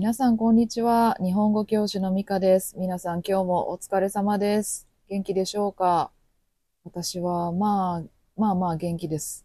[0.00, 1.14] 皆さん、こんにちは。
[1.22, 2.74] 日本語教師のミカです。
[2.78, 4.88] 皆さん、今日もお疲れ様です。
[5.10, 6.10] 元気でしょうか？
[6.84, 8.02] 私は、まあ、
[8.34, 9.44] まあまあ元気です。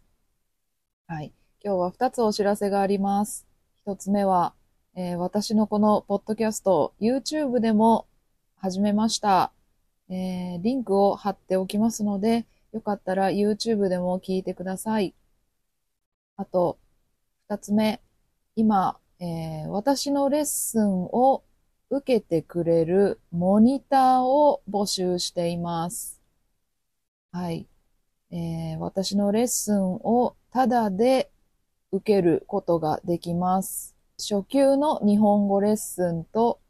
[1.08, 1.34] はい。
[1.62, 3.46] 今日は2つお知らせがあります。
[3.86, 4.54] 1つ目は、
[4.94, 8.06] えー私のこのポッドキャスト、YouTube でも
[8.56, 9.52] 始めました。
[10.08, 15.14] えーリンクを貼っておきますので、よかったら YouTube でも聞いてください。
[16.38, 16.78] あと、
[17.50, 18.00] 2つ目、
[18.54, 21.42] 今、えー私のレッスンを
[21.90, 26.22] 受けてくれるモニターを募集しています。
[27.32, 27.66] はい。
[28.30, 31.30] えー私のレッスンをタダで
[31.92, 33.96] 受けることができます。
[34.18, 36.60] 初級の日本語レッスンと、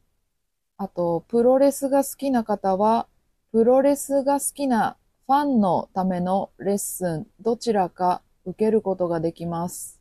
[0.78, 3.08] あと、プロレスが好きな方は、
[3.52, 9.95] プロレスが好きなファンのためのレッスン、どちらか受けることができます。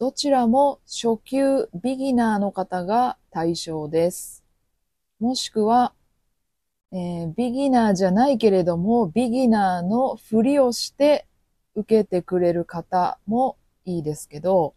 [0.00, 4.42] どちらも初級ビギナーの方が対象です。
[5.18, 5.92] もしくは、
[6.90, 11.26] えービギナーじゃないけれども、ビギナーのふりをして
[11.74, 14.74] 受けてくれる方もいいですけど、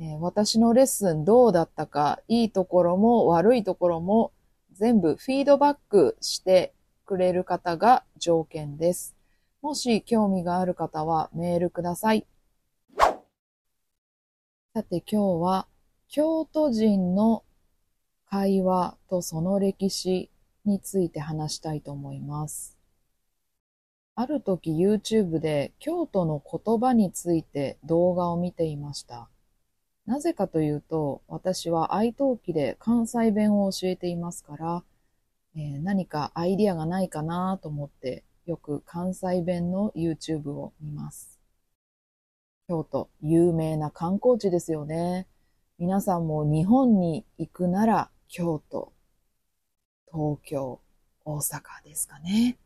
[0.00, 4.32] えー私のレッスンどうだったか、いいところも悪いところも
[4.72, 6.74] 全部フィードバックして
[7.06, 9.14] くれる方が条件です。
[9.62, 12.26] もし興味がある方はメールください。
[14.74, 15.66] さて今日は
[16.08, 17.42] 京都人の
[18.26, 20.30] 会話とその歴史
[20.66, 22.76] について話したいと思います。
[24.14, 29.30] ある時 YouTube で京都の言葉について動画を見ていました。
[30.06, 34.84] なぜかというと私は愛登記で関西弁を教えていますから、
[35.56, 41.37] えー何かアイディアがないかなと思ってよく関西弁の YouTube を見ます。
[42.68, 45.26] 京都、有名な観光地ですよね。
[45.78, 48.92] 皆さんも日本に行くなら京都、
[50.12, 50.78] 東京、
[51.24, 52.58] 大阪ですかね。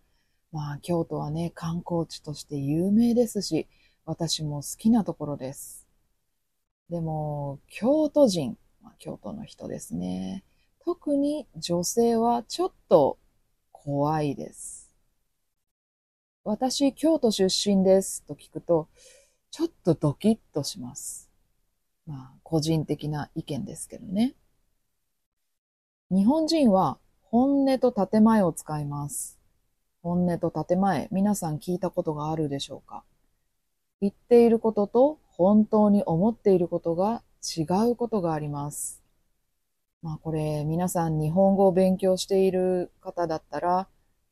[0.50, 3.68] まあ京都はね、観光地として有名ですし、
[4.04, 5.86] 私も好きなところです。
[6.90, 10.42] でも、京都人、まあ、京都の人ですね。
[10.84, 13.18] 特に女性はちょっと
[13.70, 14.92] 怖いです。
[16.42, 18.88] 私、京都出身ですと聞くと、
[19.52, 21.30] ちょっとドキッとします。
[22.06, 24.34] まあ、個人的な意見ですけどね。
[26.10, 29.38] 日本人は本音と建前を使います。
[30.02, 33.04] 本音と建前、皆さん聞いたことがあるでしょうか？
[34.00, 37.22] 言っていることと本当に思っていることが
[37.56, 39.02] 違うことがあります。
[40.00, 43.86] まあこれ皆さん日本語を勉強している方だったら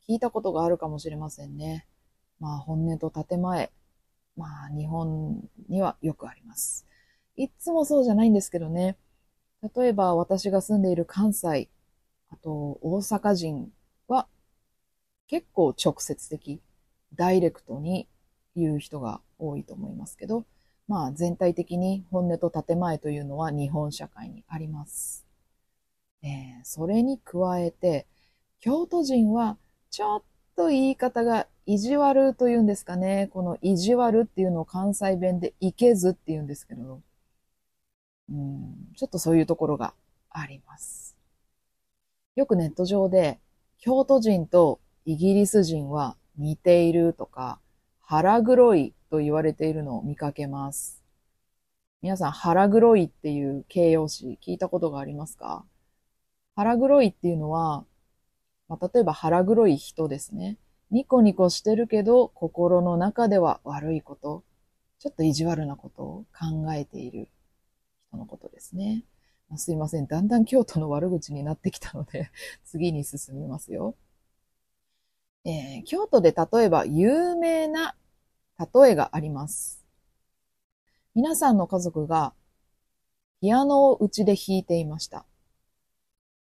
[0.09, 1.87] 聞いたことがあるかもしれませんね。
[2.41, 3.71] まあ本音と建前、
[4.37, 6.87] まあ日本にはよくあります。
[7.37, 8.97] いつもそうじゃないんですけどね。
[9.77, 11.69] 例えば私が住んでいる関西、
[12.31, 13.73] あと大阪人
[14.09, 14.29] は
[15.29, 16.61] 結構直接的、
[17.15, 18.07] ダイレクトに
[18.55, 20.45] 言う人が多いと思いますけど、
[20.89, 25.27] まあ全体的に本音と建前というのは日本社会にあります。
[26.23, 28.07] えーそれに加えて、
[28.61, 29.59] 京都人は
[29.91, 30.23] ちょっ
[30.57, 33.29] と言い方が意地悪というんですかね。
[33.33, 37.01] この意地悪っていうのを関西弁でいけずって言うんですけど、
[38.31, 39.95] うん、ちょっとそういうところが
[40.31, 41.17] あります。
[42.37, 43.41] よくネット上で、
[43.79, 47.59] 京都人とイギリス人は似ているとか、
[48.03, 51.03] 腹黒いと言われているのを見かけます。
[52.03, 55.65] 皆さん、腹黒いっていう形容詞聞いたことがありますか？
[56.57, 57.85] 腹黒いっていうのは、
[58.71, 60.57] まあ、例えば腹黒い人ですね。
[60.93, 64.45] ニコニコしてるけど、心の中では悪いこと、
[65.01, 67.29] ちょっと意地悪なことを考えている
[68.11, 69.05] 人のことですね。
[69.49, 70.07] まあすいません。
[70.07, 72.31] だんだん京都の悪口になってきたので、
[72.65, 73.97] 次に進みますよ。
[75.45, 77.95] えー京都で例えば有名な
[78.59, 79.85] 例えがあります。
[81.15, 82.33] 皆さんの家族が
[83.43, 85.27] ピアノをうちで弾いていました。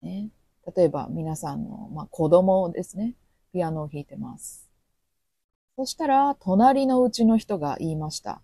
[0.01, 0.29] ね、
[0.75, 3.15] 例えば皆さんの、まあ、子供ですね。
[3.51, 4.69] ピアノを弾いてます。
[5.75, 8.41] そしたら、隣のうちの人が言いました。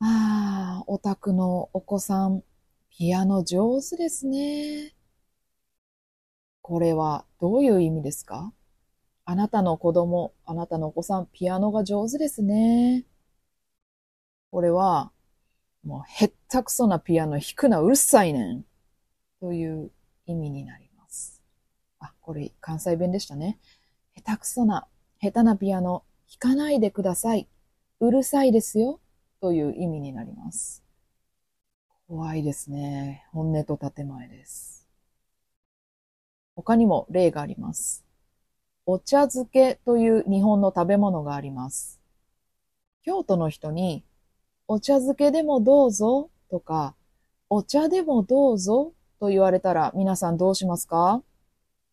[0.00, 2.42] ああ、お宅のお子さん、
[2.90, 4.94] ピアノ上手ですね。
[6.62, 8.52] これはどういう意味ですか？
[9.24, 13.04] あなたの子供、あなたのお子さん、ピアノが上手ですね。
[14.50, 15.12] これは、
[15.84, 18.64] もう、へったくそなピアノ弾くな、うるさいねん。
[19.40, 19.90] という
[20.26, 20.89] 意味になります。
[22.30, 23.58] これ関西弁でしたね。
[24.14, 24.86] 下手くそな、
[25.20, 27.48] 下手なピアノ弾かないでください。
[27.98, 29.00] うるさいですよ。
[29.40, 30.84] という意味になります。
[32.06, 33.26] 怖いですね。
[33.32, 34.86] 本音と建前です。
[36.54, 38.04] 他にも例があります。
[38.86, 41.98] お茶漬けという日本の食べ物があります。
[43.02, 44.04] 京都の人に、
[44.68, 46.94] お茶漬けでもどうぞとか、
[47.48, 51.24] お茶でもどうぞと言われたら皆さんどうしますか？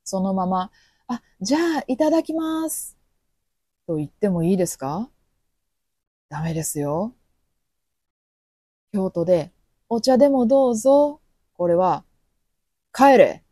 [0.07, 0.71] そのまま、
[1.07, 2.95] あ、じゃあいただきます。
[3.86, 5.09] と言ってもいいですか？
[6.30, 7.13] ダメですよ。
[8.94, 9.51] 京都で、
[9.89, 11.19] お茶でもどうぞ。
[11.54, 12.06] これは、
[12.94, 13.44] 帰れ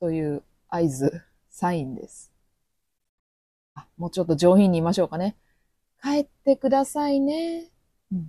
[0.00, 1.20] という合図、
[1.50, 2.32] サインです。
[3.74, 5.36] あもうちょっと上品に言いましょうかね。
[6.02, 7.70] 帰ってくださいね。
[8.10, 8.20] うん。
[8.20, 8.22] っ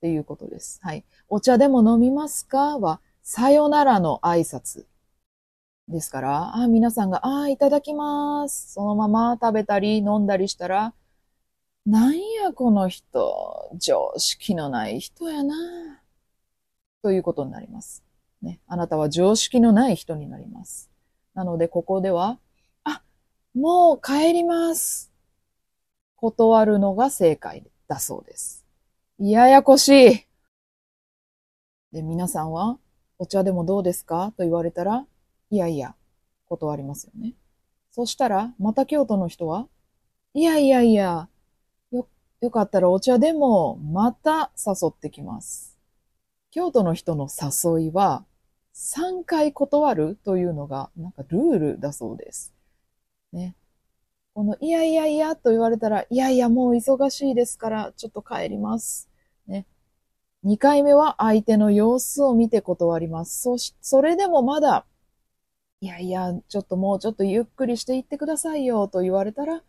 [0.00, 0.80] ていうことです。
[0.82, 1.04] はい。
[1.28, 2.78] お茶でも飲みますか？
[2.78, 4.86] は、さよならの挨拶。
[5.88, 8.72] ですから、あ、皆さんが、あ、いただきます。
[8.72, 10.94] そのまま食べたり飲んだりしたら、
[11.86, 15.54] なんやこの人、常識のない人やな。
[17.02, 18.02] ということになります。
[18.42, 18.58] ね。
[18.66, 20.90] あなたは常識のない人になります。
[21.34, 22.40] なので、ここでは、
[22.82, 23.02] あ、
[23.54, 25.12] もう帰ります。
[26.16, 28.66] 断るのが正解だそうです。
[29.20, 30.26] ややこしい。
[31.92, 32.78] で、皆さんは、
[33.18, 34.32] お茶でもどうですか？
[34.36, 35.06] と言われたら、
[35.50, 35.94] いやいや、
[36.46, 37.34] 断りますよね。
[37.90, 39.68] そしたら、また京都の人は、
[40.34, 41.28] いやいやいや、
[41.90, 42.08] よ、
[42.40, 45.76] よかったらお茶でも、また誘ってきます。
[46.50, 48.24] 京都の人の誘いは、
[48.72, 52.52] 3回断るというのが、なんかルールだそうです。
[53.32, 53.54] ね。
[54.34, 59.08] この、いやいやいやと言われたら、いやいや、もう忙しいですから、ちょっと帰ります。
[59.46, 59.66] ね。
[60.42, 63.40] 2回目は相手の様子を見て断ります。
[63.40, 64.84] そし、それでもまだ、
[65.86, 69.62] いやいや、ちょっともうちょっとゆっくりしていってくださいよと言われたら、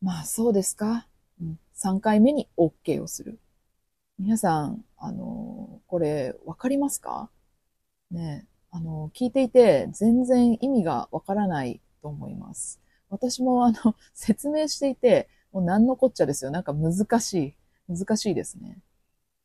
[0.00, 1.06] まあそうですか。
[1.40, 3.38] うん、3回目に OK をする。
[4.18, 7.30] 皆さん、あの、これわかりますか？
[8.10, 12.80] ねあの、聞いていて全然意味がわからないと思います。
[13.08, 16.50] 私もあの、説明していて、もう何のこっちゃですよ。
[16.50, 17.54] なんか難しい。
[17.88, 18.78] 難しいですね。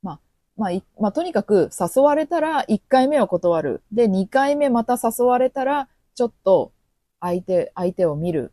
[0.02, 0.20] まあ、
[0.56, 3.84] まあ、まあ、とにかく誘われたら1回目は断る。
[3.92, 6.74] で、2回目また誘われたら、ちょっと
[7.20, 8.52] 相手、相手を見る。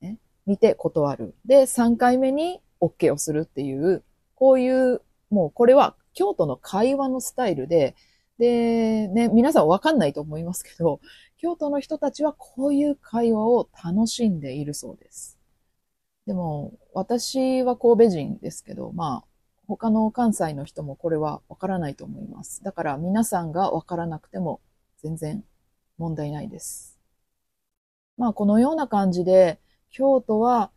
[0.00, 1.34] ね、見て断る。
[1.44, 4.02] で、3回目に OK をするっていう、
[4.34, 7.94] こういう、もうこれは京都の会話のスタイルで、
[8.38, 11.02] で、ね、皆さんわかんないと思いますけど、
[11.36, 15.38] 京都の人たちはこういう会話を楽しんでいるそうです。
[16.24, 19.30] でも、私は神戸人ですけど、まあ、
[19.66, 22.64] 他の関西の人もこれはわからないと思います。
[22.64, 24.62] だから皆さんがわからなくても
[25.02, 25.44] 全然
[26.00, 26.98] 問題ないです。
[28.16, 29.60] まあ、このような感じで、
[29.90, 30.70] 京都は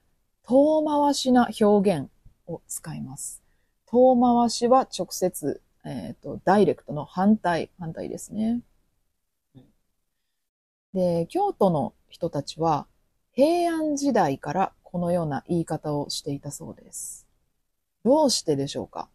[0.44, 2.10] 遠回しな表現
[2.46, 3.42] を使います。
[3.86, 8.60] 遠回しは直接、えっ、と、ダイレクトの反対、反対ですね。
[10.94, 12.86] で、京都の人たちは
[13.32, 17.26] 平安時代からこのような言い方をしていたそうです。
[18.04, 19.10] どうしてでしょうか？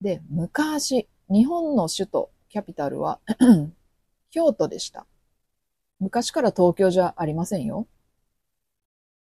[0.00, 3.20] で、昔、日本の首都、キャピタルは
[4.30, 5.06] 京都でした。
[5.98, 7.86] 昔から東京じゃありませんよ。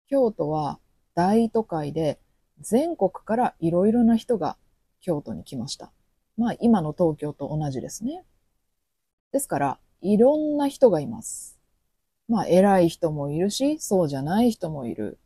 [0.08, 0.78] 京都は
[1.14, 2.18] 大都会で
[2.60, 4.56] 全国からいろいろな人が
[5.00, 5.92] 京都に来ました。
[6.36, 8.24] まあ今の東京と同じですね。
[9.32, 11.58] ですから、いろんな人がいます。
[12.28, 15.18] まあ偉い人もいるし、そうじゃない人もいる。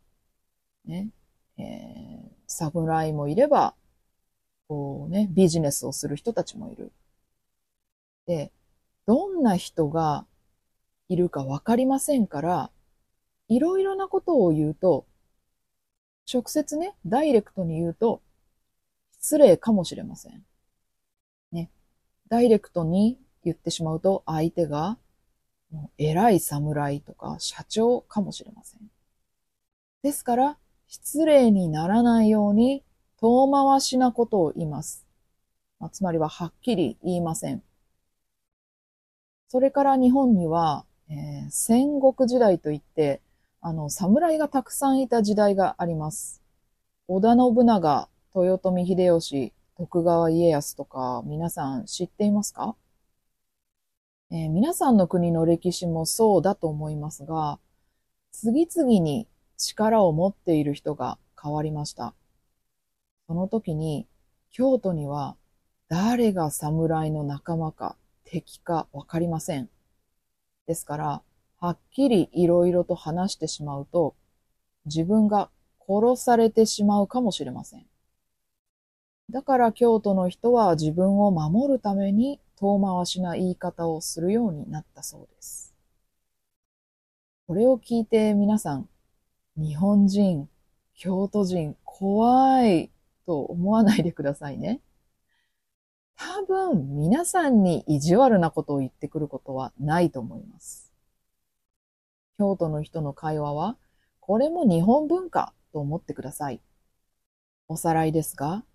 [0.85, 1.09] ね。
[1.57, 3.75] えー、侍もいれば、
[4.67, 6.91] こうね、ビジネスをする人たちもいる。
[8.25, 8.51] で、
[9.09, 10.27] どんな人が
[11.07, 12.69] いるかわかりませんから、
[13.47, 15.07] いろいろなことを言うと、
[16.31, 18.21] 直接ね、ダイレクトに言うと、
[19.19, 20.45] 失礼かもしれません。
[21.51, 21.71] ね。
[22.27, 24.99] ダイレクトに言ってしまうと、相手が、
[25.71, 28.91] もう偉い侍とか社長かもしれません。
[30.03, 32.83] ですから、失礼にならないように、
[33.17, 35.07] 遠回しなことを言います。
[35.79, 37.63] まあ、つまりは、はっきり言いません。
[39.49, 43.19] それから日本には、えー戦国時代といって、
[43.61, 46.43] あの、侍がたくさんいた時代があります。
[47.07, 52.75] 織田信長、豊臣秀吉、徳川家康とか、皆さん知っていますか、
[54.31, 57.57] えー皆さんの国の歴史もそうだと思いますが、
[58.31, 59.27] 次々に
[59.57, 62.13] 力を持っている人が変わりました。
[63.25, 64.05] その時に、
[64.51, 65.35] 京都には
[65.87, 67.95] 誰が侍の仲間か
[68.29, 69.69] 敵かわかりません。
[70.67, 71.21] ですから、
[71.59, 74.15] はっきりいろいろと話してしまうと、
[74.85, 77.85] 自分が殺されてしまうかもしれません。
[79.31, 85.73] だから京都の人は自分を守るために遠回しな言い方をするようになったそうです。
[87.47, 88.87] これを聞いて皆さん、
[89.57, 90.47] 日本人、
[90.93, 92.91] 京都人、怖い
[93.25, 94.81] と思わないでくださいね。
[96.21, 100.91] 多分皆さんに意地悪なことを言ってくることはないと思います。
[102.37, 103.77] 京都の人の会話は、
[104.19, 106.59] これも日本文化と思ってください。
[107.69, 108.65] おさらいですが、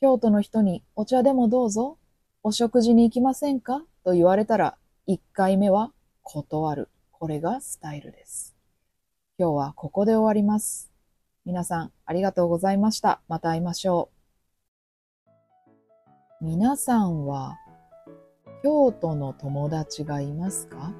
[0.00, 1.96] 京都の人にお茶でもどうぞ、
[2.42, 3.82] お食事に行きませんか？
[4.04, 4.76] と言われたら、
[5.08, 5.92] 1回目は
[6.22, 6.90] 断る。
[7.12, 8.54] これがスタイルです。
[9.38, 10.90] 今日はここで終わります。
[11.46, 13.22] 皆さんありがとうございました。
[13.26, 14.19] また会いましょう。
[16.42, 17.58] 皆さんは
[18.62, 20.94] 京都の友達がいますか？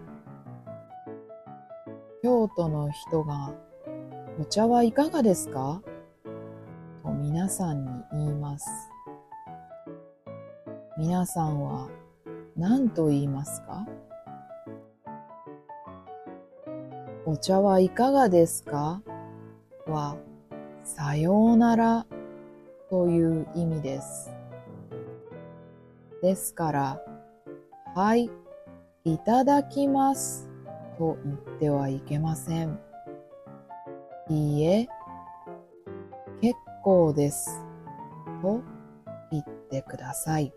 [2.23, 3.54] 京都の人が
[4.38, 5.80] お茶はいかがですか？
[7.02, 8.66] と皆さんに言います。
[10.99, 11.88] 皆さんは
[12.54, 13.88] 何と言いますか？
[17.25, 19.00] お茶はいかがですか？
[19.87, 20.18] は、
[20.85, 22.04] さようなら
[22.90, 24.30] という意味です。
[26.22, 27.00] ですから、
[27.94, 28.30] はい、
[29.04, 30.48] いただきます
[30.98, 32.78] と言ってはいけません。
[34.28, 34.88] いいえ、
[36.40, 37.64] 結構です
[38.42, 38.62] と
[39.30, 40.52] 言ってください。